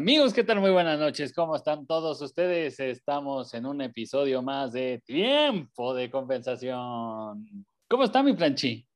Amigos, 0.00 0.32
¿qué 0.32 0.42
tal? 0.42 0.60
Muy 0.60 0.70
buenas 0.70 0.98
noches. 0.98 1.30
¿Cómo 1.30 1.54
están 1.54 1.86
todos 1.86 2.22
ustedes? 2.22 2.80
Estamos 2.80 3.52
en 3.52 3.66
un 3.66 3.82
episodio 3.82 4.40
más 4.40 4.72
de 4.72 5.02
Tiempo 5.04 5.92
de 5.92 6.10
Compensación. 6.10 7.46
¿Cómo 7.86 8.04
está 8.04 8.22
mi 8.22 8.32
planchi? 8.32 8.88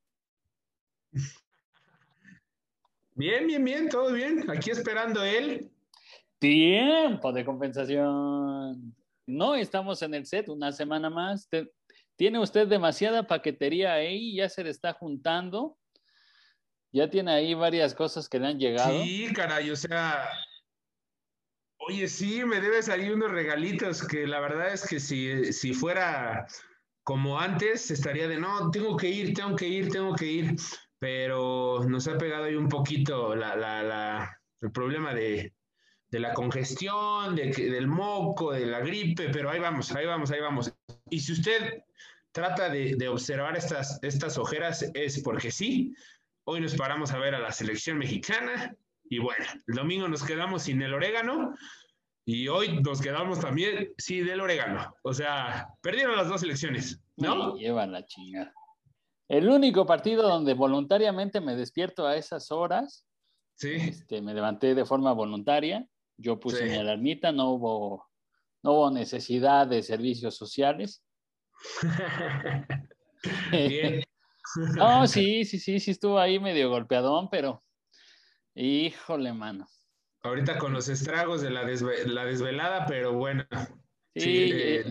Bien, 3.13 3.45
bien, 3.45 3.63
bien, 3.63 3.87
todo 3.87 4.11
bien. 4.13 4.49
Aquí 4.49 4.71
esperando 4.71 5.23
él. 5.23 5.69
Tiempo 6.39 7.31
de 7.31 7.45
compensación. 7.45 8.95
No 9.27 9.53
estamos 9.53 10.01
en 10.01 10.15
el 10.15 10.25
set 10.25 10.49
una 10.49 10.71
semana 10.71 11.11
más. 11.11 11.47
Tiene 12.15 12.39
usted 12.39 12.67
demasiada 12.67 13.27
paquetería 13.27 13.93
ahí, 13.93 14.37
ya 14.37 14.49
se 14.49 14.63
le 14.63 14.71
está 14.71 14.93
juntando. 14.93 15.77
Ya 16.91 17.11
tiene 17.11 17.31
ahí 17.31 17.53
varias 17.53 17.93
cosas 17.93 18.27
que 18.27 18.39
le 18.39 18.47
han 18.47 18.57
llegado. 18.57 19.03
Sí, 19.03 19.31
caray, 19.33 19.69
o 19.69 19.75
sea, 19.75 20.29
oye, 21.87 22.07
sí, 22.07 22.43
me 22.45 22.61
debe 22.61 22.81
salir 22.81 23.13
unos 23.13 23.31
regalitos 23.31 24.05
que 24.07 24.27
la 24.27 24.39
verdad 24.39 24.73
es 24.73 24.85
que 24.87 24.99
si, 24.99 25.53
si 25.53 25.73
fuera 25.73 26.47
como 27.03 27.39
antes, 27.39 27.91
estaría 27.91 28.27
de, 28.27 28.37
no, 28.37 28.71
tengo 28.71 28.97
que 28.97 29.07
ir, 29.09 29.33
tengo 29.33 29.55
que 29.55 29.67
ir, 29.67 29.89
tengo 29.89 30.15
que 30.15 30.25
ir, 30.25 30.55
pero 30.99 31.83
nos 31.87 32.07
ha 32.07 32.17
pegado 32.17 32.45
ahí 32.45 32.55
un 32.55 32.69
poquito 32.69 33.35
la, 33.35 33.55
la, 33.55 33.83
la, 33.83 34.41
el 34.61 34.71
problema 34.71 35.13
de, 35.13 35.53
de 36.09 36.19
la 36.19 36.33
congestión, 36.33 37.35
de, 37.35 37.51
del 37.51 37.87
moco, 37.87 38.51
de 38.51 38.65
la 38.65 38.79
gripe, 38.79 39.29
pero 39.29 39.51
ahí 39.51 39.59
vamos, 39.59 39.91
ahí 39.91 40.05
vamos, 40.05 40.31
ahí 40.31 40.41
vamos. 40.41 40.73
Y 41.09 41.19
si 41.19 41.33
usted 41.33 41.83
trata 42.31 42.69
de, 42.69 42.95
de 42.95 43.07
observar 43.07 43.55
estas, 43.55 43.99
estas 44.01 44.37
ojeras, 44.37 44.89
es 44.93 45.21
porque 45.21 45.51
sí, 45.51 45.93
Hoy 46.47 46.61
nos 46.61 46.75
paramos 46.75 47.11
a 47.11 47.17
ver 47.17 47.33
a 47.33 47.39
la 47.39 47.51
selección 47.51 47.97
mexicana 47.97 48.75
y 49.09 49.19
bueno, 49.19 49.45
el 49.67 49.75
domingo 49.75 50.07
nos 50.07 50.23
quedamos 50.23 50.63
sin 50.63 50.81
el 50.81 50.93
orégano 50.93 51.53
y 52.25 52.47
hoy 52.47 52.81
nos 52.81 53.01
quedamos 53.01 53.39
también 53.39 53.93
sin 53.97 54.27
el 54.27 54.41
orégano. 54.41 54.95
O 55.03 55.13
sea, 55.13 55.69
perdieron 55.81 56.15
las 56.15 56.27
dos 56.27 56.41
selecciones, 56.41 57.01
¿no? 57.17 57.55
llevan 57.55 57.91
la 57.91 58.05
chingada. 58.05 58.53
El 59.27 59.49
único 59.49 59.85
partido 59.85 60.23
donde 60.23 60.53
voluntariamente 60.53 61.39
me 61.41 61.55
despierto 61.55 62.07
a 62.07 62.15
esas 62.15 62.51
horas, 62.51 63.05
sí. 63.55 63.73
Este, 63.73 64.21
me 64.21 64.33
levanté 64.33 64.75
de 64.75 64.85
forma 64.85 65.13
voluntaria, 65.13 65.87
yo 66.17 66.39
puse 66.39 66.65
mi 66.65 66.75
alarmita, 66.75 67.31
no 67.31 67.51
hubo, 67.51 68.07
no 68.63 68.73
hubo 68.73 68.91
necesidad 68.91 69.67
de 69.67 69.83
servicios 69.83 70.35
sociales. 70.35 71.03
Bien. 73.51 74.03
No, 74.77 75.05
sí, 75.05 75.43
sí, 75.43 75.59
sí, 75.59 75.81
sí 75.81 75.91
estuvo 75.91 76.17
ahí 76.17 76.39
medio 76.39 76.69
golpeadón, 76.69 77.29
pero 77.29 77.64
híjole, 78.55 79.33
mano. 79.33 79.67
Ahorita 80.23 80.57
con 80.57 80.73
los 80.73 80.89
estragos 80.89 81.41
de 81.41 81.51
la, 81.51 81.65
desvelada, 81.65 82.85
pero 82.87 83.13
bueno. 83.13 83.45
Sí. 84.15 84.49
Eh, 84.51 84.85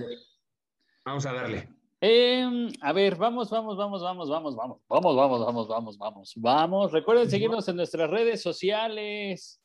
vamos 1.04 1.26
a 1.26 1.32
darle. 1.32 1.68
Em, 2.00 2.68
a 2.82 2.92
ver, 2.92 3.16
vamos, 3.16 3.50
vamos, 3.50 3.76
vamos, 3.76 4.02
vamos, 4.02 4.28
vamos, 4.28 4.54
vamos, 4.54 4.82
vamos, 4.86 5.16
vamos, 5.16 5.46
vamos, 5.46 5.68
vamos, 5.68 5.98
vamos, 5.98 6.32
vamos. 6.36 6.92
Recuerden 6.92 7.30
seguirnos 7.30 7.66
en 7.66 7.76
nuestras 7.76 8.10
redes 8.10 8.42
sociales. 8.42 9.60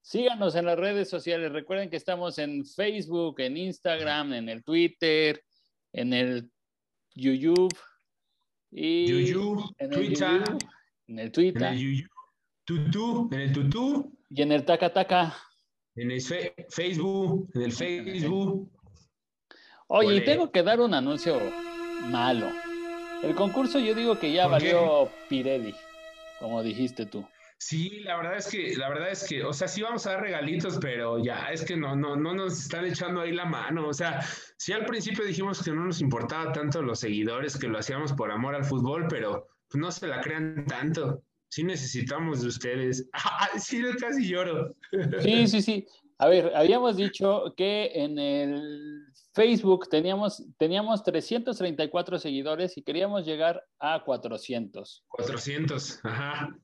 Síganos 0.00 0.54
en 0.54 0.66
las 0.66 0.78
redes 0.78 1.10
sociales. 1.10 1.52
Recuerden 1.52 1.90
que 1.90 1.96
estamos 1.96 2.38
en 2.38 2.64
Facebook, 2.64 3.40
en 3.40 3.56
Instagram, 3.56 4.32
en 4.32 4.48
el 4.48 4.64
Twitter, 4.64 5.42
en 5.92 6.12
el 6.12 6.50
YouTube. 7.14 7.76
Y 8.70 9.10
en 9.10 9.66
el 9.78 9.90
Twitter. 9.90 10.42
En 11.08 11.18
el 11.18 11.32
Twitter. 11.32 11.62
En 11.62 11.74
el 11.74 12.08
Tutu, 12.64 13.28
en 13.32 13.40
el 13.40 13.52
Tutu. 13.52 14.16
Y 14.30 14.42
en 14.42 14.52
el 14.52 14.64
Taca 14.64 14.92
Taca. 14.92 15.36
En 15.94 16.10
el 16.10 16.20
Facebook, 16.22 17.50
en 17.54 17.62
el 17.62 17.72
Facebook. 17.72 18.70
Oye, 19.88 20.20
tengo 20.22 20.50
que 20.50 20.62
dar 20.62 20.80
un 20.80 20.94
anuncio 20.94 21.38
malo. 22.06 22.48
El 23.22 23.34
concurso 23.34 23.78
yo 23.78 23.94
digo 23.94 24.18
que 24.18 24.32
ya 24.32 24.46
valió 24.46 25.10
Pirelli, 25.28 25.74
como 26.40 26.62
dijiste 26.62 27.06
tú. 27.06 27.26
Sí, 27.58 28.00
la 28.00 28.16
verdad 28.16 28.38
es 28.38 28.48
que, 28.48 28.74
la 28.76 28.88
verdad 28.88 29.10
es 29.10 29.24
que, 29.28 29.44
o 29.44 29.52
sea, 29.52 29.68
sí 29.68 29.82
vamos 29.82 30.04
a 30.06 30.12
dar 30.12 30.22
regalitos, 30.22 30.78
pero 30.80 31.22
ya 31.22 31.52
es 31.52 31.64
que 31.64 31.76
no, 31.76 31.94
no, 31.94 32.16
no 32.16 32.34
nos 32.34 32.60
están 32.60 32.86
echando 32.86 33.20
ahí 33.20 33.30
la 33.30 33.44
mano. 33.44 33.86
O 33.86 33.92
sea, 33.92 34.20
sí 34.56 34.72
al 34.72 34.84
principio 34.84 35.24
dijimos 35.24 35.62
que 35.62 35.70
no 35.70 35.84
nos 35.84 36.00
importaba 36.00 36.50
tanto 36.50 36.82
los 36.82 36.98
seguidores, 36.98 37.56
que 37.56 37.68
lo 37.68 37.78
hacíamos 37.78 38.12
por 38.14 38.32
amor 38.32 38.56
al 38.56 38.64
fútbol, 38.64 39.06
pero 39.08 39.46
no 39.74 39.92
se 39.92 40.08
la 40.08 40.20
crean 40.20 40.64
tanto. 40.66 41.22
Sí 41.52 41.64
necesitamos 41.64 42.40
de 42.40 42.48
ustedes. 42.48 43.10
Ah, 43.12 43.50
sí, 43.58 43.82
casi 44.00 44.26
lloro. 44.26 44.74
Sí, 45.20 45.46
sí, 45.46 45.60
sí. 45.60 45.86
A 46.16 46.26
ver, 46.26 46.50
habíamos 46.56 46.96
dicho 46.96 47.52
que 47.58 47.90
en 47.94 48.18
el 48.18 49.04
Facebook 49.34 49.86
teníamos, 49.90 50.42
teníamos 50.56 51.04
334 51.04 52.18
seguidores 52.18 52.78
y 52.78 52.82
queríamos 52.82 53.26
llegar 53.26 53.62
a 53.78 54.02
400. 54.02 55.04
400, 55.08 56.00
ajá. 56.04 56.56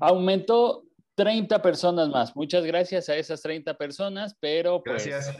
Aumentó 0.00 0.84
30 1.14 1.62
personas 1.62 2.10
más. 2.10 2.36
Muchas 2.36 2.66
gracias 2.66 3.08
a 3.08 3.16
esas 3.16 3.40
30 3.40 3.78
personas, 3.78 4.36
pero 4.40 4.82
pues 4.82 5.06
gracias. 5.06 5.34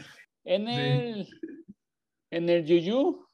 en 0.45 0.67
el 0.67 1.27
en 2.31 2.49
el 2.49 2.65
Yuyu 2.65 3.27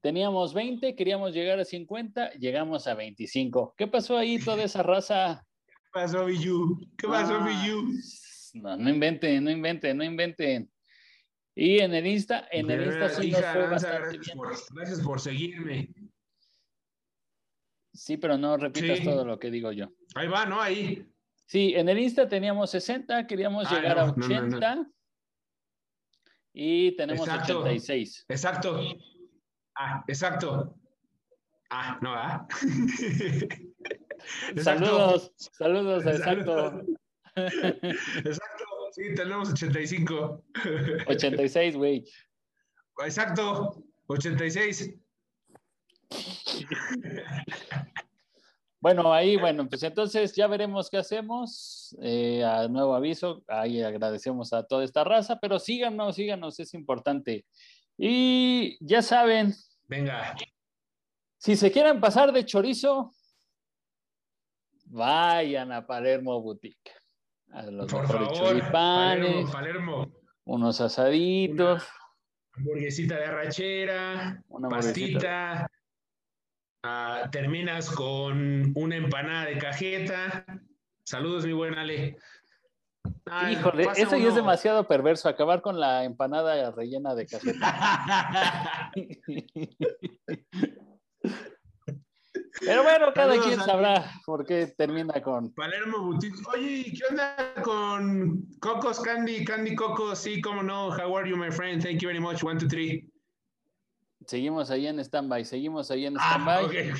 teníamos 0.00 0.54
20, 0.54 0.94
queríamos 0.94 1.32
llegar 1.34 1.58
a 1.58 1.64
50, 1.64 2.32
llegamos 2.32 2.86
a 2.86 2.94
25. 2.94 3.74
¿Qué 3.76 3.86
pasó 3.86 4.16
ahí 4.16 4.38
toda 4.38 4.62
esa 4.64 4.82
raza? 4.82 5.46
¿Qué 5.66 5.74
pasó, 5.92 6.24
Biyu? 6.26 6.78
¿Qué 6.96 7.06
pasó, 7.08 7.38
ah, 7.40 7.48
No, 8.54 8.76
no 8.76 8.90
inventen, 8.90 9.44
no 9.44 9.50
inventen, 9.50 9.96
no 9.96 10.04
inventen. 10.04 10.70
Y 11.54 11.78
en 11.78 11.94
el 11.94 12.06
Insta, 12.06 12.46
en 12.50 12.70
el 12.70 12.84
Insta 12.84 13.08
sí 13.08 13.30
nos 13.30 13.40
fue 13.40 13.66
bastante 13.66 14.18
gracias 14.74 15.00
por 15.00 15.20
seguirme. 15.20 15.88
Sí, 17.94 18.18
pero 18.18 18.36
no 18.36 18.58
repitas 18.58 19.02
todo 19.02 19.24
lo 19.24 19.38
que 19.38 19.50
digo 19.50 19.72
yo. 19.72 19.88
Ahí 20.14 20.28
va, 20.28 20.44
¿no? 20.44 20.60
Ahí. 20.60 21.10
Sí, 21.46 21.72
en 21.74 21.88
el 21.88 21.98
Insta 21.98 22.28
teníamos 22.28 22.70
60, 22.70 23.26
queríamos 23.26 23.66
ah, 23.70 23.74
llegar 23.74 23.98
a 23.98 24.04
80 24.10 24.86
y 26.52 26.94
tenemos 26.96 27.26
86. 27.26 28.26
Exacto. 28.28 28.80
Ah, 29.78 30.02
exacto. 30.08 30.74
Ah, 31.70 31.98
no, 32.00 32.14
¿ah? 32.14 32.48
saludos, 34.56 35.32
saludos, 35.52 36.06
exacto. 36.06 36.82
Exacto, 37.36 38.64
sí, 38.92 39.14
tenemos 39.14 39.50
85. 39.50 40.42
86, 41.06 41.76
güey. 41.80 42.02
Exacto, 43.04 43.84
86. 44.06 44.94
Bueno, 48.80 49.12
ahí, 49.12 49.36
bueno, 49.36 49.68
pues 49.68 49.82
entonces 49.82 50.34
ya 50.34 50.46
veremos 50.46 50.88
qué 50.88 50.96
hacemos. 50.96 51.94
Eh, 52.00 52.42
a 52.42 52.68
nuevo 52.68 52.94
aviso, 52.94 53.44
ahí 53.48 53.82
agradecemos 53.82 54.54
a 54.54 54.62
toda 54.62 54.84
esta 54.84 55.04
raza, 55.04 55.38
pero 55.40 55.58
síganos, 55.58 56.16
síganos, 56.16 56.58
es 56.58 56.72
importante. 56.72 57.44
Y 57.98 58.76
ya 58.80 59.02
saben. 59.02 59.54
Venga. 59.88 60.34
Si 61.38 61.56
se 61.56 61.70
quieren 61.70 62.00
pasar 62.00 62.32
de 62.32 62.44
chorizo, 62.44 63.12
vayan 64.86 65.72
a 65.72 65.86
Palermo 65.86 66.40
Boutique. 66.42 66.90
A 67.52 67.62
los 67.62 67.90
Por 67.90 68.06
favor, 68.06 68.70
Palermo, 68.72 69.50
Palermo. 69.52 70.12
unos 70.44 70.80
asaditos. 70.80 71.86
hamburguesita 72.52 73.16
de 73.16 73.24
arrachera, 73.24 74.42
una 74.48 74.68
pastita. 74.68 75.70
Ah, 76.82 77.28
terminas 77.32 77.90
con 77.90 78.72
una 78.76 78.96
empanada 78.96 79.46
de 79.46 79.58
cajeta. 79.58 80.44
Saludos, 81.04 81.46
mi 81.46 81.52
buen 81.52 81.74
Ale. 81.74 82.18
Híjole, 83.50 83.88
eso 83.96 84.16
ya 84.16 84.28
es 84.28 84.36
demasiado 84.36 84.86
perverso, 84.86 85.28
acabar 85.28 85.60
con 85.60 85.80
la 85.80 86.04
empanada 86.04 86.70
rellena 86.70 87.12
de 87.14 87.26
cajeta. 87.26 88.92
Pero 92.60 92.84
bueno, 92.84 93.12
cada 93.14 93.40
quien 93.40 93.60
sabrá 93.60 94.12
por 94.24 94.46
qué 94.46 94.68
termina 94.68 95.20
con. 95.22 95.52
Palermo 95.54 96.04
Boutique. 96.04 96.38
Oye, 96.54 96.84
¿qué 96.84 97.00
onda 97.10 97.52
con 97.62 98.46
Cocos 98.60 99.00
Candy? 99.00 99.44
Candy 99.44 99.74
Cocos, 99.74 100.20
sí, 100.20 100.40
cómo 100.40 100.62
no. 100.62 100.88
How 100.88 101.16
are 101.16 101.28
you, 101.28 101.36
my 101.36 101.50
friend? 101.50 101.82
Thank 101.82 102.00
you 102.00 102.08
very 102.08 102.20
much. 102.20 102.42
One, 102.42 102.58
two, 102.58 102.68
three. 102.68 103.10
Seguimos 104.26 104.70
ahí 104.70 104.86
en 104.86 105.00
stand-by, 105.00 105.44
seguimos 105.44 105.90
ahí 105.90 106.06
en 106.06 106.16
ah, 106.18 106.30
stand-by. 106.30 106.94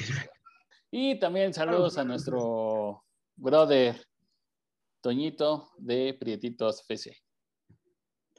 Y 0.90 1.18
también 1.18 1.54
saludos 1.54 1.96
a 1.98 2.04
nuestro 2.04 3.02
brother 3.36 3.96
Toñito 5.06 5.70
de 5.78 6.16
Prietitos 6.18 6.80
FC. 6.80 7.16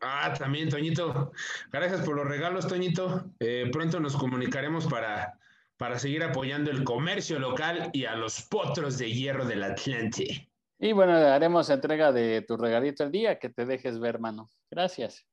Ah, 0.02 0.34
también, 0.38 0.68
Toñito. 0.68 1.32
Gracias 1.72 2.02
por 2.02 2.18
los 2.18 2.28
regalos, 2.28 2.68
Toñito. 2.68 3.24
Eh, 3.40 3.70
pronto 3.72 4.02
nos 4.02 4.18
comunicaremos 4.18 4.86
para, 4.86 5.40
para 5.78 5.98
seguir 5.98 6.26
apoyando 6.26 6.70
el 6.70 6.84
comercio 6.84 7.40
local 7.40 7.90
y 7.94 8.04
a 8.04 8.18
los 8.18 8.42
potros 8.42 8.98
de 8.98 9.10
hierro 9.10 9.46
del 9.46 9.64
Atlante. 9.64 10.52
Y 10.78 10.92
bueno, 10.92 11.14
haremos 11.14 11.70
entrega 11.70 12.12
de 12.12 12.42
tu 12.42 12.58
regalito 12.58 13.06
el 13.06 13.14
día 13.14 13.40
que 13.40 13.48
te 13.48 13.66
dejes 13.66 13.98
ver, 13.98 14.20
mano. 14.20 14.50
Gracias. 14.70 15.26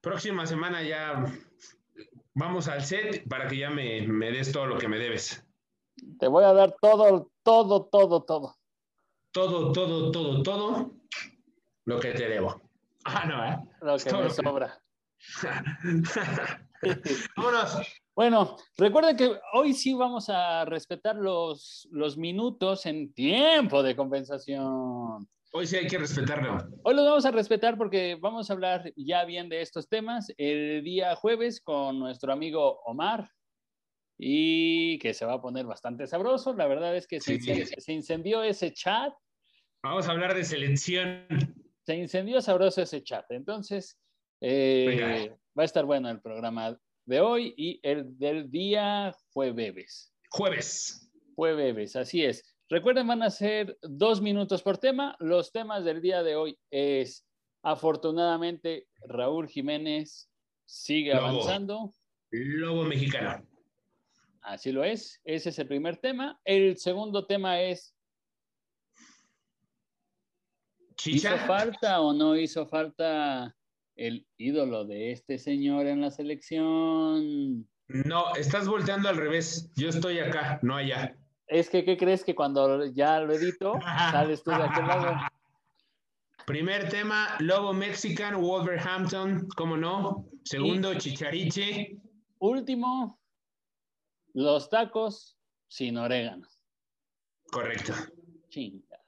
Próxima 0.00 0.46
semana 0.46 0.84
ya 0.84 1.24
vamos 2.34 2.68
al 2.68 2.84
set 2.84 3.28
para 3.28 3.48
que 3.48 3.56
ya 3.56 3.70
me, 3.70 4.06
me 4.06 4.30
des 4.30 4.52
todo 4.52 4.66
lo 4.66 4.78
que 4.78 4.86
me 4.86 5.00
debes. 5.00 5.44
Te 6.20 6.28
voy 6.28 6.44
a 6.44 6.52
dar 6.52 6.76
todo, 6.80 7.32
todo, 7.42 7.86
todo, 7.86 8.22
todo. 8.22 8.57
Todo, 9.32 9.72
todo, 9.72 10.10
todo, 10.10 10.42
todo 10.42 10.90
lo 11.84 12.00
que 12.00 12.12
te 12.12 12.28
debo. 12.28 12.60
Ah, 13.04 13.24
no, 13.26 13.44
¿eh? 13.44 13.58
Lo 13.82 13.96
que 13.96 14.10
Todo 14.10 14.18
me 14.20 14.24
lo 14.28 14.34
que- 14.34 14.42
sobra. 14.42 14.80
Vámonos. 17.36 17.78
Bueno, 18.14 18.56
recuerden 18.76 19.16
que 19.16 19.38
hoy 19.52 19.74
sí 19.74 19.94
vamos 19.94 20.28
a 20.28 20.64
respetar 20.64 21.16
los, 21.16 21.88
los 21.92 22.16
minutos 22.16 22.86
en 22.86 23.12
tiempo 23.12 23.82
de 23.82 23.94
compensación. 23.96 25.28
Hoy 25.52 25.66
sí 25.66 25.76
hay 25.76 25.86
que 25.86 25.98
respetarlo. 25.98 26.58
Hoy 26.84 26.94
los 26.94 27.04
vamos 27.06 27.24
a 27.24 27.30
respetar 27.30 27.76
porque 27.78 28.16
vamos 28.20 28.50
a 28.50 28.52
hablar 28.52 28.92
ya 28.96 29.24
bien 29.24 29.48
de 29.48 29.60
estos 29.62 29.88
temas 29.88 30.32
el 30.36 30.82
día 30.84 31.16
jueves 31.16 31.60
con 31.60 31.98
nuestro 31.98 32.32
amigo 32.32 32.80
Omar 32.84 33.30
y 34.18 34.98
que 34.98 35.14
se 35.14 35.24
va 35.24 35.34
a 35.34 35.40
poner 35.40 35.64
bastante 35.66 36.06
sabroso. 36.06 36.52
La 36.54 36.66
verdad 36.66 36.96
es 36.96 37.06
que 37.06 37.20
se, 37.20 37.38
Sí. 37.40 37.50
incendió, 37.50 37.66
se 37.78 37.92
incendió 37.92 38.42
ese 38.42 38.72
chat, 38.72 39.12
Vamos 39.82 40.08
a 40.08 40.10
hablar 40.10 40.34
de 40.34 40.42
selección. 40.44 41.24
se 41.86 41.94
incendió 41.96 42.40
sabroso 42.42 42.82
ese 42.82 43.02
chat. 43.02 43.24
Entonces, 43.30 43.96
eh, 44.40 45.32
va 45.56 45.62
a 45.62 45.66
estar 45.66 45.84
bueno 45.84 46.10
el 46.10 46.20
programa 46.20 46.76
de 47.06 47.20
hoy 47.20 47.54
y 47.56 47.78
el 47.84 48.18
del 48.18 48.50
día 48.50 49.14
jueves. 49.32 50.12
Jueves. 50.30 51.08
Jueves, 51.36 51.94
así 51.96 52.24
es. 52.24 52.56
Recuerden, 52.68 53.06
van 53.06 53.22
a 53.22 53.30
ser 53.30 53.78
dos 53.82 54.20
minutos 54.20 54.62
por 54.62 54.76
tema. 54.78 55.16
Los 55.20 55.52
temas 55.52 55.84
del 55.84 56.02
día 56.02 56.22
de 56.24 56.34
hoy 56.36 56.58
es, 56.70 57.24
afortunadamente, 57.62 58.88
Raúl 59.06 59.48
Jiménez 59.48 60.28
sigue 60.66 61.14
Lobo. 61.14 61.26
avanzando. 61.28 61.94
Lobo 62.30 62.82
mexicano. 62.82 63.47
Así 64.42 64.72
lo 64.72 64.84
es. 64.84 65.20
Ese 65.24 65.50
es 65.50 65.58
el 65.58 65.68
primer 65.68 65.98
tema. 65.98 66.40
El 66.44 66.76
segundo 66.76 67.26
tema 67.26 67.60
es, 67.60 67.94
Chicha. 70.96 71.36
¿hizo 71.36 71.46
falta 71.46 72.00
o 72.00 72.12
no 72.12 72.36
hizo 72.36 72.66
falta 72.66 73.54
el 73.94 74.26
ídolo 74.36 74.84
de 74.84 75.12
este 75.12 75.38
señor 75.38 75.86
en 75.86 76.00
la 76.00 76.10
selección? 76.10 77.68
No, 77.88 78.34
estás 78.34 78.66
volteando 78.66 79.08
al 79.08 79.16
revés. 79.16 79.70
Yo 79.76 79.88
estoy 79.88 80.18
acá, 80.18 80.58
no 80.62 80.76
allá. 80.76 81.16
Es 81.46 81.70
que, 81.70 81.84
¿qué 81.84 81.96
crees 81.96 82.24
que 82.24 82.34
cuando 82.34 82.84
ya 82.86 83.20
lo 83.20 83.32
edito, 83.32 83.74
sales 84.10 84.42
tú 84.42 84.50
de 84.50 84.62
aquel 84.62 84.86
lado? 84.86 85.16
Primer 86.46 86.88
tema, 86.88 87.36
Lobo 87.40 87.72
Mexican, 87.72 88.40
Wolverhampton, 88.40 89.48
¿cómo 89.56 89.76
no? 89.76 90.26
Segundo, 90.44 90.94
Chichariche. 90.94 91.98
Último, 92.38 93.17
los 94.38 94.70
tacos 94.70 95.36
sin 95.66 95.96
orégano. 95.98 96.46
Correcto. 97.50 97.92
Chinga. 98.48 98.98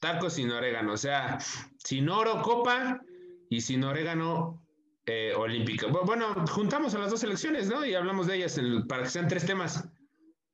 Tacos 0.00 0.32
sin 0.34 0.50
orégano, 0.50 0.94
o 0.94 0.96
sea, 0.96 1.38
sin 1.78 2.08
oro, 2.08 2.42
copa 2.42 3.00
y 3.48 3.60
sin 3.60 3.84
orégano 3.84 4.60
eh, 5.06 5.32
olímpico. 5.36 5.86
Bu- 5.88 6.04
Bueno, 6.04 6.34
juntamos 6.50 6.94
a 6.94 6.98
las 6.98 7.10
dos 7.10 7.20
selecciones, 7.20 7.68
¿no? 7.68 7.84
Y 7.86 7.94
hablamos 7.94 8.26
de 8.26 8.36
ellas 8.38 8.58
el- 8.58 8.86
para 8.88 9.04
que 9.04 9.08
sean 9.10 9.28
tres 9.28 9.46
temas. 9.46 9.88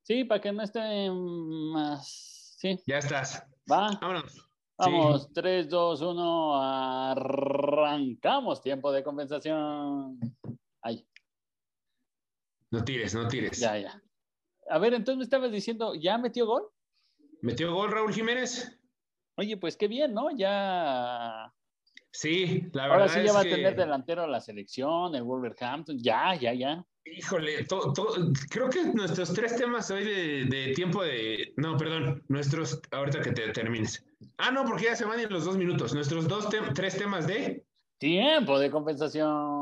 Sí, 0.02 0.24
para 0.24 0.40
que 0.40 0.52
no 0.52 0.62
esté 0.62 1.10
más. 1.10 2.54
Sí, 2.58 2.78
Ya 2.86 2.98
estás. 2.98 3.42
va. 3.70 3.90
Vámonos. 4.00 4.42
Vamos, 4.78 5.32
3, 5.32 5.70
2, 5.70 6.02
1, 6.02 6.62
arrancamos. 7.10 8.60
Tiempo 8.60 8.92
de 8.92 9.02
compensación. 9.02 10.18
Ay, 10.82 11.06
No 12.70 12.84
tires, 12.84 13.14
no 13.14 13.28
tires. 13.28 13.58
ya, 13.58 13.78
ya. 13.78 14.02
A 14.68 14.78
ver, 14.78 14.94
entonces 14.94 15.18
me 15.18 15.24
estabas 15.24 15.52
diciendo, 15.52 15.94
¿ya 15.94 16.18
metió 16.18 16.46
gol? 16.46 16.64
¿Metió 17.42 17.72
gol 17.72 17.92
Raúl 17.92 18.12
Jiménez? 18.12 18.78
Oye, 19.36 19.56
pues 19.56 19.76
qué 19.76 19.86
bien, 19.86 20.12
¿no? 20.14 20.36
Ya. 20.36 21.52
Sí, 22.10 22.62
la 22.72 22.88
verdad 22.88 23.00
Ahora 23.02 23.08
sí 23.08 23.18
ya 23.20 23.30
es 23.30 23.36
va 23.36 23.42
que, 23.42 23.52
a 23.52 23.56
tener 23.56 23.76
delantero 23.76 24.22
a 24.22 24.26
la 24.26 24.40
selección, 24.40 25.14
el 25.14 25.22
Wolverhampton. 25.22 25.98
Ya, 25.98 26.34
ya, 26.34 26.54
ya. 26.54 26.84
híjole, 27.04 27.64
to- 27.66 27.92
to- 27.92 28.14
creo 28.50 28.70
que 28.70 28.84
nuestros 28.84 29.32
tres 29.34 29.54
temas 29.56 29.90
hoy 29.90 30.04
de, 30.04 30.44
de 30.46 30.72
tiempo 30.72 31.02
de, 31.04 31.52
no, 31.58 31.76
perdón, 31.76 32.24
nuestros, 32.28 32.80
ahorita 32.90 33.20
que 33.20 33.32
te 33.32 33.52
termines. 33.52 34.04
Ah, 34.38 34.50
no, 34.50 34.64
porque 34.64 34.84
ya 34.84 34.96
se 34.96 35.04
van 35.04 35.20
en 35.20 35.30
los 35.30 35.44
dos 35.44 35.56
minutos. 35.58 35.94
Nuestros 35.94 36.26
dos, 36.26 36.48
tres 36.74 36.96
temas 36.96 37.26
de, 37.26 37.64
Tiempo 37.98 38.58
de 38.58 38.70
compensación. 38.70 39.55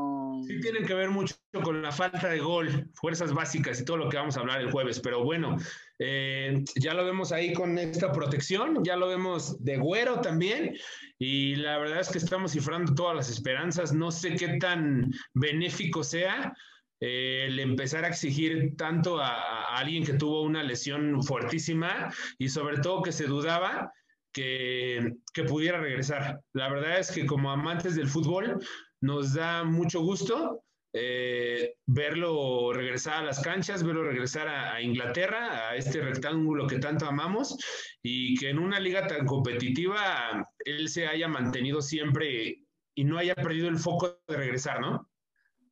Sí 0.45 0.59
tienen 0.59 0.85
que 0.85 0.93
ver 0.93 1.09
mucho 1.09 1.35
con 1.63 1.81
la 1.81 1.91
falta 1.91 2.29
de 2.29 2.39
gol, 2.39 2.89
fuerzas 2.93 3.33
básicas 3.33 3.79
y 3.79 3.85
todo 3.85 3.97
lo 3.97 4.09
que 4.09 4.17
vamos 4.17 4.37
a 4.37 4.41
hablar 4.41 4.61
el 4.61 4.71
jueves, 4.71 4.99
pero 4.99 5.23
bueno, 5.23 5.57
eh, 5.99 6.63
ya 6.75 6.93
lo 6.93 7.05
vemos 7.05 7.31
ahí 7.31 7.53
con 7.53 7.77
esta 7.77 8.11
protección, 8.11 8.83
ya 8.83 8.95
lo 8.95 9.07
vemos 9.07 9.63
de 9.63 9.77
güero 9.77 10.21
también, 10.21 10.75
y 11.17 11.55
la 11.55 11.77
verdad 11.77 12.01
es 12.01 12.09
que 12.09 12.17
estamos 12.17 12.51
cifrando 12.51 12.93
todas 12.93 13.15
las 13.15 13.29
esperanzas, 13.29 13.93
no 13.93 14.11
sé 14.11 14.35
qué 14.35 14.57
tan 14.59 15.11
benéfico 15.33 16.03
sea 16.03 16.53
eh, 16.99 17.45
el 17.47 17.59
empezar 17.59 18.05
a 18.05 18.07
exigir 18.07 18.75
tanto 18.77 19.19
a, 19.19 19.75
alguien 19.75 20.05
que 20.05 20.13
tuvo 20.13 20.43
una 20.43 20.63
lesión 20.63 21.21
fuertísima 21.23 22.13
y 22.37 22.49
sobre 22.49 22.77
todo 22.77 23.03
que 23.03 23.11
se 23.11 23.25
dudaba 23.25 23.91
que, 24.31 25.13
que 25.33 25.43
pudiera 25.43 25.79
regresar. 25.79 26.41
La 26.53 26.69
verdad 26.69 26.99
es 26.99 27.11
que 27.11 27.25
como 27.25 27.51
amantes 27.51 27.95
del 27.95 28.07
fútbol 28.07 28.59
nos 29.05 29.33
da 29.33 29.63
mucho 29.63 30.01
gusto 30.01 30.63
eh, 30.93 31.75
verlo 31.85 32.71
regresar 32.73 33.15
a 33.15 33.25
las 33.25 33.41
canchas, 33.41 33.83
verlo 33.83 34.03
regresar 34.03 34.47
a, 34.47 34.75
a 34.75 34.81
Inglaterra, 34.81 35.69
a 35.69 35.75
este 35.75 36.01
rectángulo 36.01 36.67
que 36.67 36.79
tanto 36.79 37.05
amamos, 37.05 37.57
y 38.01 38.35
que 38.37 38.49
en 38.49 38.59
una 38.59 38.79
liga 38.79 39.05
tan 39.05 39.25
competitiva 39.25 40.47
él 40.59 40.87
se 40.87 41.07
haya 41.07 41.27
mantenido 41.27 41.81
siempre 41.81 42.63
y 42.95 43.03
no 43.03 43.17
haya 43.17 43.35
perdido 43.35 43.67
el 43.67 43.77
foco 43.77 44.19
de 44.27 44.37
regresar, 44.37 44.79
¿no? 44.79 45.09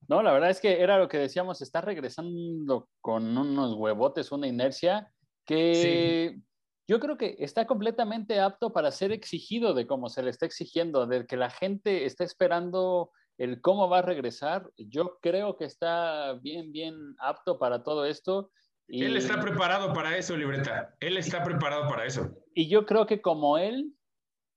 No, 0.09 0.21
la 0.21 0.33
verdad 0.33 0.49
es 0.49 0.59
que 0.59 0.81
era 0.81 0.99
lo 0.99 1.07
que 1.07 1.17
decíamos, 1.17 1.61
está 1.61 1.79
regresando 1.79 2.89
con 2.99 3.37
unos 3.37 3.75
huevotes, 3.75 4.31
una 4.33 4.47
inercia 4.47 5.09
que 5.45 6.37
yo 6.85 6.99
creo 6.99 7.17
que 7.17 7.37
está 7.39 7.65
completamente 7.65 8.41
apto 8.41 8.73
para 8.73 8.91
ser 8.91 9.13
exigido 9.13 9.73
de 9.73 9.87
cómo 9.87 10.09
se 10.09 10.21
le 10.21 10.29
está 10.29 10.45
exigiendo, 10.45 11.07
de 11.07 11.25
que 11.25 11.37
la 11.37 11.49
gente 11.49 12.05
está 12.05 12.25
esperando 12.25 13.11
el 13.37 13.61
cómo 13.61 13.89
va 13.89 13.99
a 13.99 14.03
regresar. 14.03 14.69
Yo 14.77 15.19
creo 15.21 15.57
que 15.57 15.65
está 15.65 16.33
bien, 16.41 16.71
bien 16.71 16.95
apto 17.19 17.57
para 17.57 17.83
todo 17.83 18.05
esto. 18.05 18.51
Y, 18.87 19.03
Él 19.03 19.17
está 19.17 19.39
preparado 19.39 19.93
para 19.93 20.17
eso, 20.17 20.35
Libreta. 20.35 20.95
Él 20.99 21.17
está 21.17 21.43
preparado 21.43 21.87
para 21.87 22.05
eso. 22.05 22.31
y 22.53 22.67
yo 22.69 22.85
creo 22.85 23.05
que 23.05 23.21
como 23.21 23.57
él, 23.57 23.93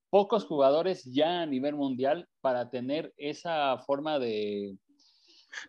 pocos 0.09 0.45
jugadores 0.45 1.03
ya 1.05 1.41
a 1.41 1.45
nivel 1.45 1.75
mundial 1.75 2.27
para 2.41 2.69
tener 2.69 3.13
esa 3.17 3.77
forma 3.79 4.19
de... 4.19 4.77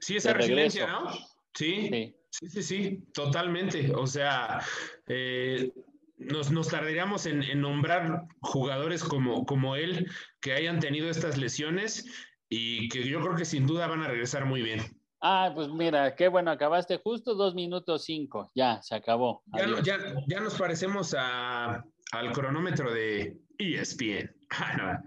Sí, 0.00 0.17
esa 0.17 0.31
De 0.31 0.35
resiliencia. 0.35 0.87
¿no? 0.87 1.11
Sí, 1.55 1.88
sí. 1.88 2.17
sí, 2.31 2.49
sí, 2.49 2.62
sí, 2.62 3.05
totalmente. 3.15 3.93
O 3.95 4.07
sea, 4.07 4.61
eh, 5.07 5.73
nos, 6.19 6.50
nos 6.50 6.69
tardaríamos 6.69 7.27
en, 7.27 7.43
en 7.43 7.61
nombrar 7.61 8.27
jugadores 8.41 9.03
como, 9.05 9.47
como 9.47 9.77
él 9.77 10.11
que 10.41 10.53
hayan 10.53 10.81
tenido 10.81 11.09
estas 11.09 11.38
lesiones 11.38 12.07
y 12.49 12.88
que 12.88 13.07
yo 13.09 13.21
creo 13.21 13.37
que 13.37 13.45
sin 13.45 13.67
duda 13.67 13.87
van 13.87 14.02
a 14.02 14.09
regresar 14.09 14.45
muy 14.47 14.62
bien. 14.62 14.81
Ah, 15.21 15.50
pues 15.55 15.69
mira, 15.69 16.14
qué 16.14 16.28
bueno, 16.28 16.50
acabaste 16.50 16.99
justo 16.99 17.35
dos 17.35 17.55
minutos 17.55 18.05
cinco. 18.05 18.52
Ya, 18.55 18.81
se 18.83 18.95
acabó. 18.95 19.43
Ya, 19.57 19.67
no- 19.67 19.83
ya, 19.83 19.99
ya 20.28 20.40
nos 20.40 20.55
parecemos 20.57 21.14
a, 21.19 21.85
al 22.12 22.33
cronómetro 22.33 22.93
de 22.93 23.37
ESPN. 23.59 24.31
Ah. 24.50 25.02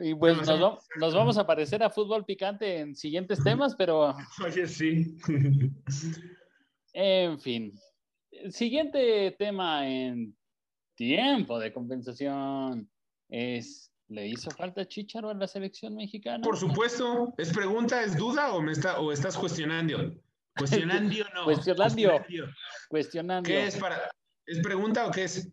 Y 0.00 0.14
pues 0.14 0.36
Bueno, 0.36 0.52
nos, 0.52 0.62
va- 0.62 0.78
nos 1.00 1.14
vamos 1.14 1.38
a 1.38 1.46
parecer 1.46 1.82
a 1.82 1.90
fútbol 1.90 2.24
picante 2.24 2.78
en 2.78 2.94
siguientes 2.94 3.42
temas, 3.42 3.74
pero 3.74 4.14
Oye, 4.46 4.66
sí. 4.68 5.16
en 6.92 7.40
fin. 7.40 7.72
El 8.30 8.52
siguiente 8.52 9.34
tema 9.38 9.88
en 9.88 10.36
tiempo 10.94 11.58
de 11.58 11.72
compensación 11.72 12.88
es, 13.28 13.92
¿le 14.08 14.26
hizo 14.26 14.50
falta 14.50 14.86
Chicharo 14.86 15.30
a 15.30 15.34
la 15.34 15.46
selección 15.46 15.94
mexicana? 15.94 16.42
Por 16.42 16.56
supuesto, 16.56 17.34
¿es 17.36 17.52
pregunta, 17.52 18.02
es 18.02 18.16
duda 18.16 18.52
o, 18.52 18.62
me 18.62 18.72
está, 18.72 19.00
o 19.00 19.12
estás 19.12 19.36
cuestionando? 19.36 20.14
Cuestionando 20.56 21.24
no. 21.34 21.44
Cuestionando. 21.44 22.24
Cuestionando. 22.88 23.46
¿Qué 23.46 23.66
es 23.66 23.76
para? 23.76 24.10
¿Es 24.46 24.60
pregunta 24.60 25.06
o 25.06 25.10
qué 25.10 25.24
es? 25.24 25.50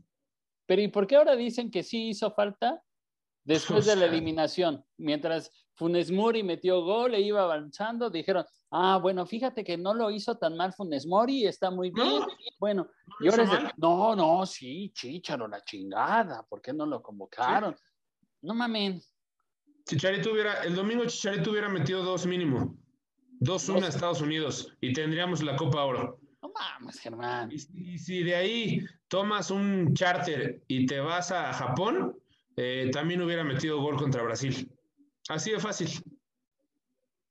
Pero 0.65 0.81
¿y 0.81 0.87
por 0.87 1.05
qué 1.05 1.17
ahora 1.17 1.35
dicen 1.35 1.69
que 1.69 1.83
sí 1.83 2.09
hizo 2.09 2.31
falta 2.31 2.81
después 3.43 3.85
O 3.87 3.89
de 3.89 3.95
la 3.95 4.05
eliminación? 4.05 4.83
Mientras 4.97 5.51
Funes 5.75 6.09
Mori 6.11 6.41
metió 6.41 6.81
gol 6.81 7.13
e 7.13 7.21
iba 7.21 7.43
avanzando, 7.43 8.09
dijeron, 8.09 8.45
ah, 8.71 8.97
bueno, 9.01 9.25
fíjate 9.25 9.63
que 9.63 9.77
no 9.77 9.93
lo 9.93 10.09
hizo 10.09 10.37
tan 10.37 10.55
mal 10.55 10.73
Funes 10.73 11.05
Mori, 11.05 11.45
está 11.45 11.69
muy 11.69 11.91
bien. 11.91 12.23
bueno, 12.57 12.87
y 13.19 13.27
ahora 13.27 13.43
es 13.43 13.51
de, 13.51 13.71
no, 13.77 14.15
no, 14.15 14.45
sí, 14.45 14.91
Chicharo, 14.93 15.47
la 15.47 15.61
chingada, 15.63 16.43
¿por 16.43 16.61
qué 16.61 16.73
no 16.73 16.85
lo 16.85 17.03
convocaron? 17.03 17.75
No 18.45 18.53
mamen. 18.53 19.01
Chicharito 19.87 20.31
hubiera, 20.31 20.63
el 20.63 20.75
domingo 20.75 21.03
Chicharito 21.05 21.49
hubiera 21.49 21.67
metido 21.67 22.03
dos 22.03 22.27
mínimo. 22.27 22.77
Dos 23.39 23.67
una 23.69 23.87
a 23.87 23.89
Estados 23.89 24.21
Unidos 24.21 24.71
y 24.81 24.93
tendríamos 24.93 25.41
la 25.41 25.55
Copa 25.55 25.83
Oro. 25.83 26.19
No 26.43 26.51
mames, 26.53 26.99
Germán. 26.99 27.51
Y, 27.51 27.97
si 27.97 28.23
de 28.23 28.35
ahí 28.35 28.85
tomas 29.07 29.49
un 29.49 29.95
charter 29.95 30.61
y 30.67 30.85
te 30.85 30.99
vas 30.99 31.31
a 31.31 31.51
Japón, 31.53 32.15
eh, 32.55 32.89
también 32.93 33.21
hubiera 33.23 33.43
metido 33.43 33.81
gol 33.81 33.97
contra 33.97 34.21
Brasil. 34.21 34.71
Así 35.27 35.51
de 35.51 35.59
fácil. 35.59 35.89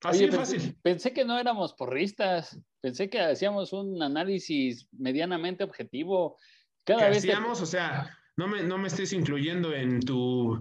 Así 0.03 0.27
de 0.27 0.33
fácil. 0.33 0.77
Pensé 0.83 1.13
que 1.13 1.25
no 1.25 1.39
éramos 1.39 1.75
porristas. 1.75 2.59
Pensé 2.81 3.09
que 3.09 3.21
hacíamos 3.21 3.73
un 3.73 4.03
análisis 4.03 4.89
medianamente 4.91 5.63
objetivo. 5.63 6.39
Cada 6.83 7.09
vez 7.09 7.19
hacíamos, 7.19 7.63
o 7.63 7.67
sea, 7.67 8.11
no 8.37 8.49
me, 8.49 8.65
no 8.65 8.79
me 8.79 8.89
estés 8.89 9.13
incluyendo 9.13 9.73
en 9.73 10.01
tu 10.01 10.61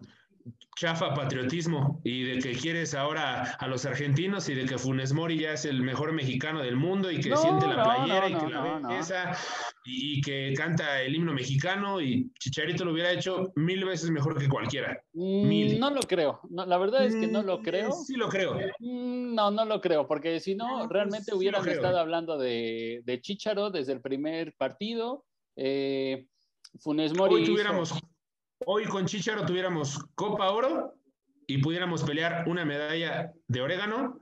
chafa 0.76 1.14
patriotismo 1.14 2.02
y 2.04 2.24
de 2.24 2.40
que 2.40 2.54
quieres 2.54 2.94
ahora 2.94 3.44
a 3.60 3.68
los 3.68 3.86
argentinos 3.86 4.50
y 4.50 4.56
de 4.56 4.66
que 4.66 4.78
Funes 4.78 5.14
Mori 5.14 5.40
ya 5.40 5.54
es 5.54 5.66
el 5.66 5.82
mejor 5.82 6.14
mexicano 6.14 6.62
del 6.62 6.76
mundo 6.76 7.12
y 7.12 7.20
que 7.20 7.36
siente 7.36 7.68
la 7.68 7.84
playera 7.84 8.30
y 8.30 8.34
que 8.36 8.50
la 8.50 8.80
belleza 8.80 9.38
y, 9.86 10.22
que 10.22 10.54
canta 10.56 11.02
el 11.02 11.16
himno 11.16 11.34
mexicano 11.34 12.02
y 12.02 12.32
Chicharito 12.40 12.86
lo 12.86 12.94
hubiera 12.94 13.12
hecho 13.12 13.52
mil 13.56 13.86
veces 13.86 14.10
mejor 14.10 14.38
que 14.38 14.50
cualquiera. 14.50 15.00
Mm, 15.14 15.80
no 15.80 15.90
lo 15.92 16.02
creo. 16.02 16.40
la 16.50 16.78
verdad 16.78 17.06
es 17.06 17.16
que 17.16 17.28
no 17.28 17.44
lo 17.44 17.60
mm, 17.60 17.64
creo. 17.64 17.92
Sí 17.92 18.16
lo 18.16 18.30
creo. 18.30 18.56
Mm, 18.80 19.36
no, 19.36 19.52
no 19.52 19.66
lo 19.66 19.80
creo, 19.82 20.08
porque 20.08 20.40
si 20.40 20.56
no, 20.56 20.88
realmente 20.88 21.34
hubieran 21.34 21.68
estado 21.68 22.00
hablando 22.00 22.38
de, 22.38 23.02
de 23.06 23.22
Chicharo 23.22 23.70
desde 23.70 23.94
el 23.94 24.02
primer 24.02 24.54
partido. 24.54 25.26
Eh, 25.56 26.26
Funes 26.80 27.16
Mori. 27.16 27.36
Hoy 27.36 27.46
tuviéramos 27.46 27.94
hoy 28.66 28.86
con 28.86 29.06
Chicharo 29.06 29.46
tuviéramos 29.46 30.00
Copa 30.16 30.52
Oro 30.52 30.96
y 31.48 31.58
pudiéramos 31.60 32.04
pelear 32.04 32.48
una 32.48 32.66
medalla 32.66 33.34
de 33.48 33.62
orégano 33.62 34.20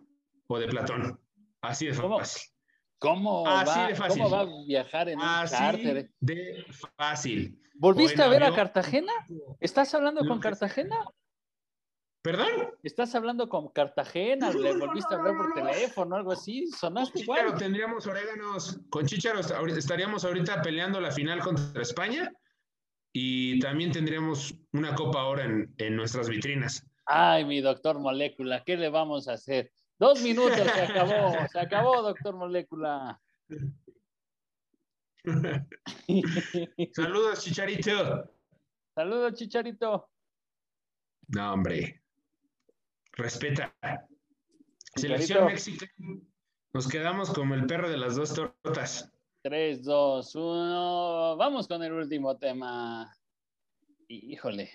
o 0.48 0.60
de 0.60 0.68
platón. 0.68 1.20
Así 1.62 1.86
de 1.86 1.94
fácil. 1.94 2.52
¿Cómo, 2.98 3.44
va, 3.44 3.64
¿Cómo 4.10 4.30
va 4.30 4.42
a 4.42 4.48
viajar 4.68 5.10
en 5.10 5.18
un 5.18 5.26
Así 5.26 6.08
de 6.20 6.66
fácil. 6.96 7.60
¿Volviste 7.74 8.22
a 8.22 8.28
ver 8.28 8.44
a 8.44 8.54
Cartagena? 8.54 9.12
¿Estás 9.60 9.94
hablando 9.96 10.28
con 10.28 10.40
Cartagena? 10.40 10.98
¿Perdón? 12.22 12.50
¿Estás 12.84 13.16
hablando 13.16 13.50
con 13.50 13.70
Cartagena? 13.70 14.52
¿Le 14.52 14.78
volviste 14.78 15.16
a 15.16 15.18
hablar 15.18 15.36
por 15.36 15.54
teléfono 15.54 16.16
o 16.16 16.20
algo 16.20 16.32
así? 16.32 16.68
¿Sonaste 16.68 17.22
igual? 17.22 17.56
tendríamos 17.58 18.06
oréganos. 18.06 18.80
Con 18.92 19.08
Chicharo 19.08 19.40
estaríamos 19.40 20.24
ahorita 20.24 20.62
peleando 20.62 21.02
la 21.02 21.12
final 21.12 21.40
contra 21.40 21.82
España 21.82 22.32
y 23.14 23.60
también 23.60 23.92
tendríamos 23.92 24.56
una 24.74 24.96
copa 24.96 25.22
ahora 25.22 25.46
en, 25.46 25.74
en 25.78 25.96
nuestras 25.96 26.30
vitrinas. 26.30 26.86
Ay, 27.06 27.46
mi 27.46 27.62
doctor 27.62 28.00
Molécula, 28.00 28.64
¿qué 28.64 28.78
le 28.78 28.90
vamos 28.90 29.28
a 29.28 29.34
hacer? 29.34 29.72
Dos 30.00 30.22
minutos, 30.22 30.58
se 30.58 30.82
acabó, 30.82 31.48
se 31.52 31.60
acabó, 31.60 32.02
doctor 32.02 32.36
Molécula. 32.36 33.22
Saludos, 36.96 37.44
Chicharito. 37.44 38.34
Saludos, 38.96 39.34
Chicharito. 39.36 40.10
No, 41.28 41.54
hombre. 41.54 42.02
Respeta. 43.14 43.74
Selección 44.96 45.46
México. 45.46 45.86
Nos 46.74 46.88
quedamos 46.88 47.32
como 47.32 47.54
el 47.54 47.66
perro 47.66 47.90
de 47.90 47.98
las 47.98 48.16
dos 48.16 48.34
tortas. 48.34 49.14
3, 49.42 49.84
2, 49.84 50.36
1. 50.36 51.38
Vamos 51.38 51.68
con 51.68 51.84
el 51.84 51.94
último 51.94 52.38
tema. 52.38 53.12
Híjole. 54.08 54.72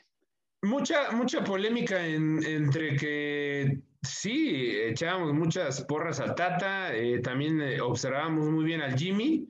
Mucha, 0.63 1.13
mucha 1.13 1.45
polémica 1.45 2.05
entre 2.05 2.97
que 2.97 3.81
sí, 4.03 4.73
echábamos 4.75 5.35
muchas 5.35 5.83
porras 5.85 6.19
al 6.19 6.35
Tata, 6.35 6.95
eh, 6.95 7.21
también 7.21 7.61
eh, 7.61 7.81
observábamos 7.81 8.49
muy 8.49 8.65
bien 8.65 8.81
al 8.81 8.99
Jimmy. 8.99 9.47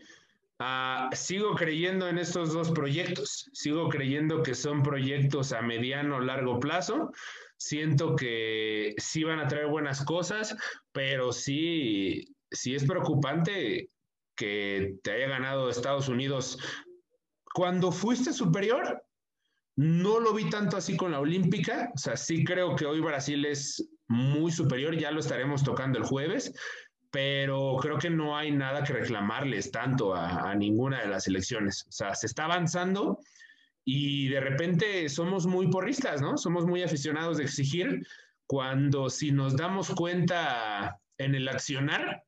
Ah, 0.58 1.08
sigo 1.12 1.54
creyendo 1.54 2.08
en 2.08 2.18
estos 2.18 2.52
dos 2.52 2.70
proyectos, 2.70 3.48
sigo 3.52 3.88
creyendo 3.88 4.42
que 4.42 4.54
son 4.54 4.82
proyectos 4.82 5.52
a 5.52 5.62
mediano 5.62 6.20
largo 6.20 6.58
plazo. 6.60 7.12
Siento 7.58 8.16
que 8.16 8.94
sí 8.98 9.24
van 9.24 9.38
a 9.38 9.48
traer 9.48 9.68
buenas 9.68 10.04
cosas, 10.04 10.54
pero 10.92 11.32
sí, 11.32 12.34
sí 12.50 12.74
es 12.74 12.84
preocupante 12.84 13.90
que 14.36 14.98
te 15.02 15.12
haya 15.12 15.28
ganado 15.28 15.70
Estados 15.70 16.08
Unidos. 16.08 16.58
Cuando 17.54 17.90
fuiste 17.90 18.32
superior, 18.32 19.02
no 19.76 20.20
lo 20.20 20.32
vi 20.32 20.48
tanto 20.48 20.76
así 20.76 20.96
con 20.96 21.12
la 21.12 21.20
Olímpica. 21.20 21.90
O 21.94 21.98
sea, 21.98 22.16
sí 22.16 22.44
creo 22.44 22.76
que 22.76 22.86
hoy 22.86 23.00
Brasil 23.00 23.44
es 23.44 23.88
muy 24.08 24.52
superior, 24.52 24.96
ya 24.96 25.10
lo 25.10 25.20
estaremos 25.20 25.62
tocando 25.62 25.98
el 25.98 26.04
jueves, 26.04 26.52
pero 27.10 27.76
creo 27.80 27.98
que 27.98 28.10
no 28.10 28.36
hay 28.36 28.50
nada 28.50 28.84
que 28.84 28.92
reclamarles 28.92 29.70
tanto 29.70 30.14
a, 30.14 30.54
ninguna 30.54 31.00
de 31.00 31.08
las 31.08 31.26
elecciones. 31.26 31.86
O 31.88 31.92
sea, 31.92 32.14
se 32.14 32.26
está 32.26 32.44
avanzando 32.44 33.18
y 33.84 34.28
de 34.28 34.40
repente 34.40 35.08
somos 35.08 35.46
muy 35.46 35.68
porristas, 35.68 36.20
¿no? 36.20 36.36
Somos 36.36 36.66
muy 36.66 36.82
aficionados 36.82 37.38
de 37.38 37.44
exigir 37.44 38.06
cuando 38.46 39.10
si 39.10 39.32
nos 39.32 39.56
damos 39.56 39.90
cuenta 39.90 41.00
en 41.18 41.34
el 41.34 41.48
accionar, 41.48 42.22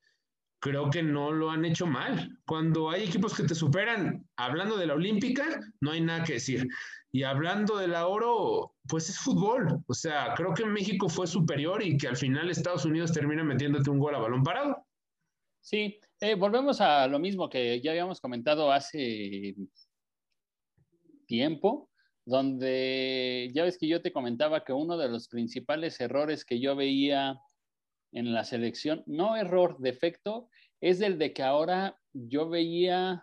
creo 0.61 0.91
que 0.91 1.03
no 1.03 1.33
lo 1.33 1.50
han 1.50 1.65
hecho 1.65 1.87
mal. 1.87 2.38
Cuando 2.47 2.91
hay 2.91 3.05
equipos 3.05 3.35
que 3.35 3.45
te 3.45 3.55
superan, 3.55 4.27
hablando 4.37 4.77
de 4.77 4.87
la 4.87 4.95
olímpica, 4.95 5.45
no 5.81 5.93
hay 5.93 6.00
nada 6.00 6.25
que 6.25 6.35
decir. 6.35 6.67
Y 7.11 7.23
hablando 7.23 7.77
de 7.77 7.88
la 7.88 8.07
oro, 8.07 8.75
pues 8.88 9.09
es 9.09 9.19
fútbol. 9.19 9.83
O 9.87 9.95
sea, 9.95 10.35
creo 10.37 10.53
que 10.55 10.67
México 10.67 11.09
fue 11.09 11.27
superior 11.27 11.83
y 11.83 11.97
que 11.97 12.09
al 12.09 12.17
final 12.17 12.50
Estados 12.50 12.85
Unidos 12.85 13.12
termina 13.12 13.45
metiéndote 13.45 13.91
un 13.91 13.99
gol 13.99 14.15
a 14.15 14.19
balón 14.19 14.43
parado. 14.43 14.87
Sí, 15.61 16.00
eh, 16.21 16.35
volvemos 16.35 16.81
a 16.81 17.07
lo 17.07 17.19
mismo 17.19 17.49
que 17.49 17.81
ya 17.81 17.93
habíamos 17.93 18.21
comentado 18.21 18.73
hace 18.73 19.55
tiempo, 21.27 21.91
donde 22.25 23.50
ya 23.55 23.65
ves 23.65 23.79
que 23.79 23.88
yo 23.88 24.03
te 24.03 24.12
comentaba 24.12 24.65
que 24.65 24.73
uno 24.73 24.97
de 24.97 25.09
los 25.09 25.29
principales 25.29 26.00
errores 26.00 26.45
que 26.45 26.61
yo 26.61 26.75
veía 26.75 27.38
en 28.12 28.33
la 28.33 28.45
selección, 28.45 29.03
no 29.07 29.37
error, 29.37 29.77
defecto, 29.79 30.49
es 30.81 31.00
el 31.00 31.19
de 31.19 31.33
que 31.33 31.43
ahora 31.43 31.99
yo 32.12 32.49
veía 32.49 33.23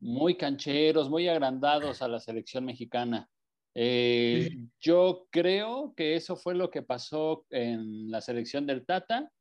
muy 0.00 0.36
cancheros, 0.36 1.08
muy 1.08 1.28
agrandados 1.28 2.02
a 2.02 2.08
la 2.08 2.20
selección 2.20 2.64
mexicana. 2.64 3.30
Eh, 3.74 4.50
yo 4.80 5.26
creo 5.30 5.94
que 5.96 6.14
eso 6.14 6.36
fue 6.36 6.54
lo 6.54 6.70
que 6.70 6.82
pasó 6.82 7.46
en 7.50 8.10
la 8.10 8.20
selección 8.20 8.66
del 8.66 8.84
Tata. 8.84 9.32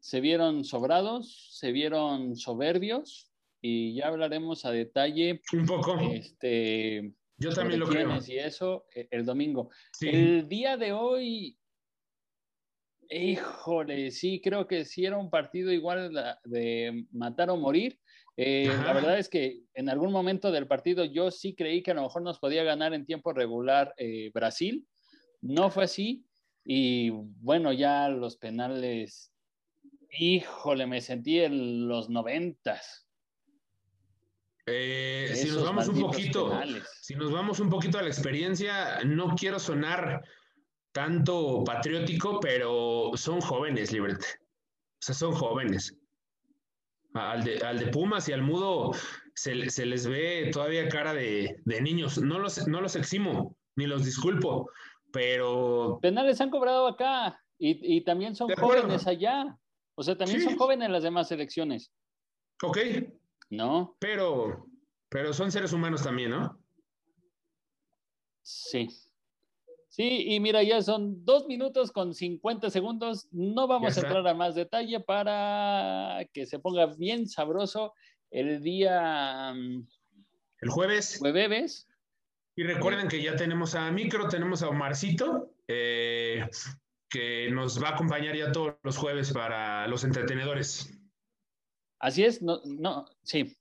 Se 0.00 0.20
vieron 0.20 0.64
sobrados, 0.64 1.48
se 1.52 1.72
vieron 1.72 2.36
soberbios 2.36 3.30
y 3.62 3.94
ya 3.94 4.08
hablaremos 4.08 4.64
a 4.64 4.72
detalle. 4.72 5.40
Un 5.52 5.66
poco. 5.66 5.98
Este, 6.12 7.12
yo 7.38 7.54
también 7.54 7.80
lo 7.80 7.86
creo. 7.86 8.18
Y 8.26 8.38
eso 8.38 8.86
eh, 8.94 9.06
el 9.10 9.24
domingo. 9.24 9.70
El 10.00 10.48
día 10.48 10.76
de 10.76 10.92
hoy 10.92 11.56
Híjole, 13.14 14.10
sí, 14.10 14.40
creo 14.42 14.66
que 14.66 14.86
sí 14.86 15.04
era 15.04 15.18
un 15.18 15.28
partido 15.28 15.70
igual 15.70 16.38
de 16.44 17.06
matar 17.12 17.50
o 17.50 17.56
morir. 17.58 17.98
Eh, 18.38 18.74
la 18.84 18.94
verdad 18.94 19.18
es 19.18 19.28
que 19.28 19.60
en 19.74 19.90
algún 19.90 20.10
momento 20.10 20.50
del 20.50 20.66
partido 20.66 21.04
yo 21.04 21.30
sí 21.30 21.54
creí 21.54 21.82
que 21.82 21.90
a 21.90 21.94
lo 21.94 22.02
mejor 22.02 22.22
nos 22.22 22.38
podía 22.38 22.64
ganar 22.64 22.94
en 22.94 23.04
tiempo 23.04 23.34
regular 23.34 23.92
eh, 23.98 24.30
Brasil. 24.32 24.86
No 25.42 25.70
fue 25.70 25.84
así. 25.84 26.24
Y 26.64 27.10
bueno, 27.10 27.72
ya 27.72 28.08
los 28.08 28.38
penales, 28.38 29.34
híjole, 30.18 30.86
me 30.86 31.02
sentí 31.02 31.40
en 31.40 31.88
los 31.88 32.08
noventas. 32.08 33.06
Eh, 34.64 35.32
si 35.34 35.48
nos 35.48 35.64
vamos 35.64 35.88
un 35.88 36.00
poquito, 36.00 36.52
si 37.00 37.14
nos 37.16 37.32
vamos 37.32 37.60
un 37.60 37.68
poquito 37.68 37.98
a 37.98 38.02
la 38.02 38.08
experiencia, 38.08 39.00
no 39.04 39.34
quiero 39.34 39.58
sonar 39.58 40.22
tanto 40.92 41.64
patriótico, 41.64 42.38
pero 42.40 43.10
son 43.14 43.40
jóvenes, 43.40 43.92
Librete. 43.92 44.26
O 44.26 45.04
sea, 45.04 45.14
son 45.14 45.32
jóvenes. 45.32 45.96
Al 47.14 47.44
de, 47.44 47.88
Pumas 47.92 48.28
y 48.28 48.32
al 48.32 48.42
Mudo 48.42 48.92
se, 49.34 49.54
les 49.54 50.06
ve 50.06 50.50
todavía 50.52 50.88
cara 50.88 51.12
de, 51.12 51.60
niños. 51.66 52.18
No 52.18 52.38
los, 52.38 52.66
no 52.68 52.80
los 52.80 52.96
eximo, 52.96 53.56
ni 53.76 53.86
los 53.86 54.04
disculpo, 54.04 54.70
pero... 55.12 55.98
Penales 56.00 56.40
han 56.40 56.50
cobrado 56.50 56.86
acá 56.86 57.42
y, 57.58 58.02
también 58.04 58.34
son 58.34 58.50
jóvenes 58.54 59.06
allá. 59.06 59.58
O 59.94 60.02
sea, 60.02 60.16
también 60.16 60.40
son 60.40 60.56
jóvenes 60.56 60.90
las 60.90 61.02
demás 61.02 61.30
elecciones. 61.30 61.92
Ok. 62.62 62.78
¿No? 63.50 63.96
Pero, 63.98 64.66
pero 65.08 65.32
son 65.32 65.52
seres 65.52 65.72
humanos 65.72 66.02
también, 66.02 66.30
¿no? 66.30 66.58
Sí. 68.42 68.88
Sí, 69.92 70.24
y 70.26 70.40
mira, 70.40 70.62
ya 70.62 70.80
son 70.80 71.22
dos 71.22 71.46
minutos 71.46 71.92
con 71.92 72.14
50 72.14 72.70
segundos. 72.70 73.28
No 73.30 73.66
vamos 73.66 73.94
a 73.98 74.00
entrar 74.00 74.26
a 74.26 74.32
más 74.32 74.54
detalle 74.54 75.00
para 75.00 76.26
que 76.32 76.46
se 76.46 76.58
ponga 76.58 76.86
bien 76.86 77.28
sabroso 77.28 77.92
el 78.30 78.62
día. 78.62 79.52
Mm, 79.52 79.86
el 80.62 80.70
jueves. 80.70 81.18
Jueves. 81.18 81.86
Y 82.56 82.62
recuerden 82.62 83.06
que 83.06 83.22
ya 83.22 83.36
tenemos 83.36 83.74
a 83.74 83.90
Micro, 83.90 84.28
tenemos 84.28 84.62
a 84.62 84.70
Omarcito, 84.70 85.52
eh, 85.68 86.48
que 87.10 87.50
nos 87.50 87.82
va 87.82 87.90
a 87.90 87.92
acompañar 87.92 88.34
ya 88.34 88.50
todos 88.50 88.76
los 88.84 88.96
jueves 88.96 89.30
para 89.30 89.86
los 89.88 90.04
entretenedores. 90.04 90.98
Así 91.98 92.24
es, 92.24 92.40
no, 92.40 92.62
no, 92.64 93.04
sí. 93.24 93.58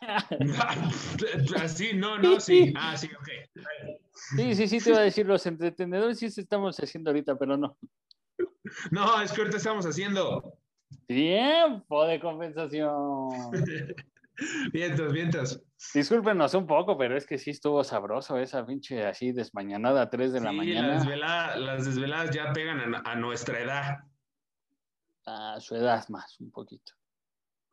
Así, 1.60 1.92
no, 1.92 2.18
no, 2.18 2.40
sí. 2.40 2.72
Ah, 2.76 2.96
sí, 2.96 3.08
ok. 3.08 4.05
Sí, 4.16 4.54
sí, 4.54 4.66
sí, 4.66 4.80
te 4.80 4.90
iba 4.90 4.98
a 4.98 5.02
decir, 5.02 5.26
los 5.26 5.44
entretenedores 5.46 6.18
sí 6.18 6.26
estamos 6.26 6.76
haciendo 6.78 7.10
ahorita, 7.10 7.36
pero 7.36 7.56
no. 7.56 7.76
No, 8.90 9.20
es 9.20 9.32
que 9.32 9.42
ahorita 9.42 9.58
estamos 9.58 9.86
haciendo. 9.86 10.58
Tiempo 11.06 12.06
de 12.06 12.20
compensación. 12.20 13.50
vientos, 14.72 15.12
vientos. 15.12 15.62
Discúlpenos 15.94 16.54
un 16.54 16.66
poco, 16.66 16.96
pero 16.96 17.16
es 17.16 17.26
que 17.26 17.38
sí 17.38 17.50
estuvo 17.50 17.84
sabroso 17.84 18.38
esa 18.38 18.64
pinche 18.66 19.04
así 19.04 19.32
desmañanada 19.32 20.02
a 20.02 20.10
3 20.10 20.32
de 20.32 20.40
la 20.40 20.52
mañana. 20.52 21.56
las 21.56 21.84
desveladas 21.84 22.30
ya 22.30 22.52
pegan 22.52 22.94
a, 22.94 23.02
a, 23.04 23.14
nuestra 23.16 23.60
edad. 23.60 23.98
A 25.26 25.60
su 25.60 25.76
edad 25.76 26.08
más, 26.08 26.40
un 26.40 26.50
poquito. 26.50 26.92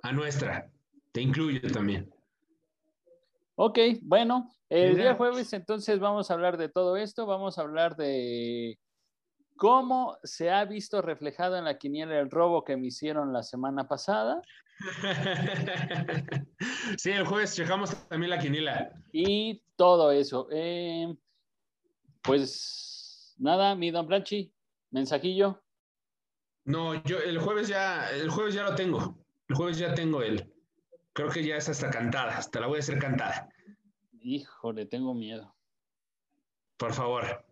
A 0.03 0.12
nuestra. 0.12 0.69
Te 1.12 1.21
incluye 1.21 1.62
también. 1.62 2.12
Ok, 3.55 3.77
bueno, 4.01 4.51
el 4.69 4.95
día 4.95 5.13
jueves 5.13 5.53
entonces 5.53 6.00
vamos 6.00 6.31
a 6.31 6.33
hablar 6.33 6.57
de 6.57 6.69
todo 6.69 6.98
esto, 6.98 7.27
vamos 7.27 7.57
a 7.57 7.62
hablar 7.62 7.95
de 7.95 8.79
cómo 9.55 10.17
se 10.24 10.50
ha 10.50 10.65
visto 10.65 11.01
reflejado 11.03 11.57
en 11.57 11.65
la 11.65 11.77
quiniela 11.77 12.19
el 12.19 12.31
robo 12.31 12.63
que 12.63 12.77
me 12.77 12.88
hicieron 12.88 13.31
la 13.31 13.43
semana 13.43 13.88
pasada. 13.88 14.41
sí, 16.98 17.12
el 17.12 17.25
jueves 17.25 17.55
checamos 17.55 17.95
también 18.07 18.31
la 18.31 18.39
quiniela. 18.39 18.91
Y 19.12 19.63
todo 19.75 20.12
eso. 20.12 20.48
Eh, 20.51 21.15
pues 22.24 23.36
nada, 23.38 23.75
mi 23.75 23.91
don 23.91 24.07
Planchi, 24.07 24.51
mensajillo. 24.89 25.62
No, 26.65 27.03
yo 27.03 27.19
el 27.19 27.39
jueves 27.39 27.67
ya, 27.67 28.10
el 28.10 28.29
jueves 28.29 28.55
ya 28.55 28.63
lo 28.63 28.74
tengo. 28.74 29.24
El 29.48 29.55
jueves 29.55 29.77
ya 29.77 29.93
tengo 29.93 30.22
el, 30.22 30.52
Creo 31.13 31.29
que 31.29 31.46
ya 31.46 31.58
es 31.58 31.70
hasta 31.70 31.91
cantada, 31.91 32.38
hasta 32.38 32.60
la 32.60 32.67
voy 32.67 32.77
a 32.77 32.79
hacer 32.79 32.98
cantada. 32.98 33.48
Híjole, 34.20 34.88
tengo 34.88 35.13
miedo. 35.13 35.55
Por 36.77 36.93
favor. 36.93 37.46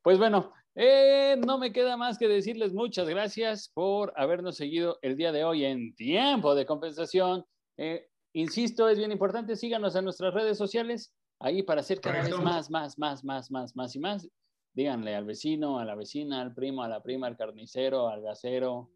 Pues 0.00 0.18
bueno, 0.18 0.52
eh, 0.76 1.36
no 1.44 1.58
me 1.58 1.72
queda 1.72 1.96
más 1.96 2.16
que 2.18 2.28
decirles 2.28 2.72
muchas 2.72 3.08
gracias 3.08 3.68
por 3.68 4.12
habernos 4.16 4.56
seguido 4.56 4.98
el 5.02 5.16
día 5.16 5.32
de 5.32 5.44
hoy 5.44 5.64
en 5.64 5.94
tiempo 5.96 6.54
de 6.54 6.66
compensación. 6.66 7.44
Eh, 7.76 8.08
insisto, 8.32 8.88
es 8.88 8.98
bien 8.98 9.10
importante, 9.10 9.56
síganos 9.56 9.96
en 9.96 10.04
nuestras 10.04 10.34
redes 10.34 10.56
sociales, 10.56 11.12
ahí 11.40 11.62
para 11.62 11.80
hacer 11.80 12.00
cada 12.00 12.22
vez 12.22 12.36
más, 12.38 12.70
más, 12.70 12.98
más, 12.98 13.24
más, 13.24 13.50
más, 13.50 13.74
más 13.74 13.96
y 13.96 13.98
más. 13.98 14.28
Díganle 14.72 15.14
al 15.14 15.24
vecino, 15.24 15.78
a 15.78 15.84
la 15.84 15.94
vecina, 15.94 16.40
al 16.40 16.54
primo, 16.54 16.82
a 16.82 16.88
la 16.88 17.02
prima, 17.02 17.26
al 17.26 17.36
carnicero, 17.36 18.08
al 18.08 18.22
gasero, 18.22 18.90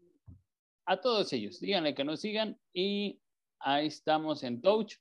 a 0.89 0.99
todos 0.99 1.31
ellos. 1.33 1.59
Díganle 1.59 1.93
que 1.93 2.03
nos 2.03 2.19
sigan 2.19 2.59
y 2.73 3.21
ahí 3.59 3.85
estamos 3.85 4.43
en 4.43 4.59
touch. 4.59 4.95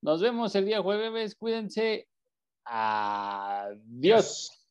Nos 0.00 0.20
vemos 0.20 0.54
el 0.54 0.66
día 0.66 0.80
jueves. 0.80 1.34
Cuídense. 1.34 2.08
Adiós. 2.64 4.56